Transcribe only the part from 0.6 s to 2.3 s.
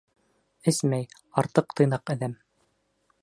Эсмәй, артыҡ тыйнаҡ